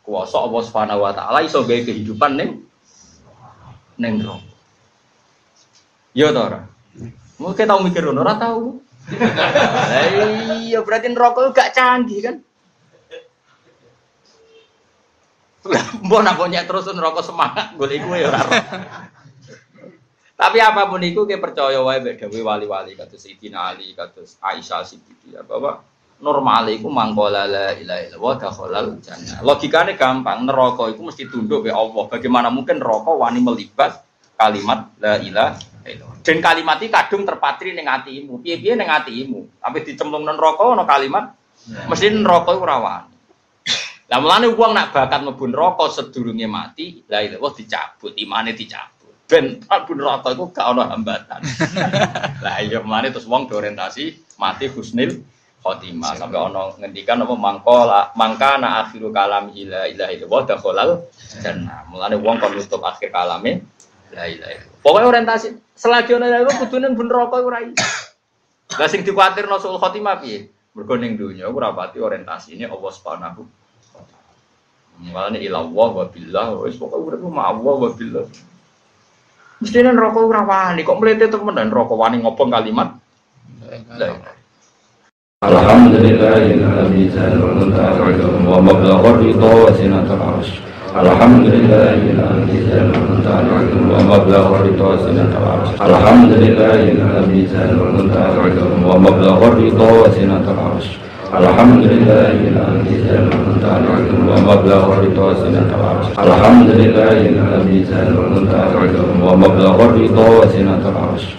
Kuwasa 0.02 0.42
Allah 0.42 0.60
Subhanahu 0.66 1.06
wa 1.06 1.12
taala 1.14 1.38
iso 1.46 1.62
kehidupan 1.62 2.34
ning 2.34 2.50
ning 3.94 4.18
neraka. 4.18 4.42
Yo? 6.18 6.34
Mungkin 7.40 7.64
tau 7.64 7.80
mikir 7.80 8.04
ngono 8.04 8.20
ora 8.20 8.36
tau. 8.36 8.76
Lah 9.16 10.60
iya 10.60 10.84
berarti 10.84 11.08
neraka 11.08 11.50
gak 11.56 11.72
canggih 11.72 12.20
kan? 12.20 12.36
Mbok 16.04 16.20
nak 16.24 16.36
punya 16.36 16.64
terus 16.68 16.88
neraka 16.92 17.24
semangat 17.24 17.76
golek 17.80 18.00
iku 18.00 18.16
ya. 18.16 18.28
Tapi 20.40 20.56
apa 20.56 20.88
pun 20.88 21.04
itu 21.04 21.28
kita 21.28 21.36
percaya 21.36 21.84
wae 21.84 22.00
mbek 22.00 22.16
dawuh 22.16 22.48
wali-wali 22.48 22.96
kados 22.96 23.20
Sayyidina 23.20 23.76
Ali 23.76 23.92
kados 23.92 24.40
Aisyah 24.40 24.88
Siddiqiyah 24.88 25.44
bahwa 25.44 25.84
normal 26.16 26.64
iku 26.72 26.88
mangkola 26.88 27.44
la 27.44 27.76
ilaha 27.76 28.00
illallah 28.08 28.34
dakhalal 28.40 28.88
jannah. 29.04 29.44
Logikane 29.44 30.00
gampang, 30.00 30.48
neraka 30.48 30.88
iku 30.88 31.12
mesti 31.12 31.28
tunduk 31.28 31.68
be 31.68 31.70
Allah. 31.72 32.08
Bagaimana 32.08 32.48
mungkin 32.48 32.80
neraka 32.80 33.12
wani 33.12 33.44
melibat 33.44 34.00
kalimat 34.40 34.88
la 34.96 35.20
ilaha. 35.20 35.60
Dan 36.20 36.38
kalimat 36.44 36.76
iki 36.80 36.92
kadung 36.92 37.24
terpatri 37.24 37.72
ning 37.72 37.88
atimu. 37.88 38.44
Piye-piye 38.44 38.76
ning 38.76 38.88
atimu. 38.88 39.60
Tapi 39.60 39.78
dicemplung 39.84 40.28
nang 40.28 40.36
neraka 40.36 40.62
ana 40.68 40.84
kalimat 40.84 41.36
mesti 41.68 42.08
neraka 42.08 42.56
iku 42.56 42.64
ora 42.64 43.04
lah 44.10 44.18
mulane 44.18 44.50
wong 44.50 44.74
nak 44.74 44.90
bakat 44.90 45.22
mlebu 45.22 45.46
neraka 45.46 45.86
sedurunge 45.86 46.50
mati, 46.50 47.06
la 47.06 47.22
ilaha 47.22 47.54
dicabut, 47.54 48.10
imane 48.18 48.58
dicabut. 48.58 49.14
Ben 49.30 49.62
mlebu 49.62 49.92
neraka 49.94 50.34
iku 50.34 50.50
gak 50.50 50.66
ana 50.66 50.90
hambatan. 50.90 51.40
lah 52.44 52.58
iya 52.58 52.82
mulane 52.82 53.14
terus 53.14 53.30
wong 53.30 53.46
orientasi 53.46 54.34
mati 54.34 54.66
husnil 54.66 55.22
khotimah 55.62 56.18
sampai 56.18 56.40
ono 56.42 56.74
ngendikan 56.82 57.22
apa 57.22 57.34
mangkola 57.38 58.10
mangkana 58.18 58.82
akhiru 58.82 59.14
kalam 59.14 59.54
ila 59.54 59.86
ilaha 59.86 60.10
illallah 60.10 60.42
dakhalal 60.42 60.90
jannah. 61.38 61.86
Mulane 61.86 62.18
wong 62.18 62.42
kon 62.42 62.50
nutup 62.58 62.82
akhir 62.82 63.14
kalame 63.14 63.62
la 64.14 64.24
ilaha 64.26 64.50
illallah. 64.54 64.80
Pokoke 64.82 65.06
orientasi 65.06 65.48
selagi 65.74 66.10
ono 66.14 66.26
iku 66.28 66.52
kudune 66.66 66.86
ben 66.92 67.06
neraka 67.06 67.36
iku 67.40 67.48
ora 67.50 67.60
iso. 67.62 67.86
Lah 68.78 68.86
sing 68.86 69.02
dikuatirno 69.02 69.58
sul 69.58 69.78
khotimah 69.78 70.22
piye? 70.22 70.46
Mergo 70.74 70.94
ning 70.94 71.18
donya 71.18 71.50
ora 71.50 71.74
pati 71.74 71.98
orientasine 71.98 72.70
Allah 72.70 72.90
Subhanahu 72.94 73.42
Malah 75.00 75.32
ini 75.32 75.48
ilah 75.48 75.64
wa 75.64 76.04
billah, 76.12 76.60
wis 76.60 76.76
pokoknya 76.76 77.16
urip 77.16 77.24
ma 77.32 77.48
Allah 77.48 77.72
wa 77.72 77.88
billah. 77.88 78.28
Mestinya 79.64 79.96
rokok 79.96 80.28
ora 80.28 80.44
wani, 80.44 80.84
kok 80.84 81.00
melete 81.00 81.32
temenan 81.32 81.72
rokok 81.72 81.96
wani 81.96 82.20
ngopong 82.20 82.52
kalimat. 82.52 83.00
Ridha 83.64 84.20
wa 90.95 91.05
sinatul 91.11 91.75
arsh. 91.75 92.01
Alhamdulillahilladzi 92.15 93.65
wa 93.65 93.91
mablagha 94.15 94.63
ridha 94.63 94.85
wa 94.85 94.97
sinatul 94.97 95.43
arsh. 95.43 95.75
الحمد 95.85 96.31
لله 96.33 96.79
الذي 96.79 97.45
زال 97.51 97.69
المنتهى 97.79 98.27
العلم 98.31 98.73
ومبلغ 98.85 99.37
الرضا 99.47 100.13
سنة 100.15 100.45
العرش 100.51 100.87
الحمد 101.33 101.83
لله 101.83 102.31
الذي 102.31 102.95
زال 103.03 103.23
المنتهى 103.33 103.77
العلم 103.77 104.29
ومبلغ 104.29 104.83
الرضا 104.93 105.33
سنة 105.33 105.69
العرش 105.75 106.07
الحمد 106.19 106.69
لله 106.69 107.11
الذي 107.11 107.83
زال 107.83 108.07
المنتهى 108.17 108.67
العلم 108.71 109.23
ومبلغ 109.23 109.75
الرضا 109.85 111.38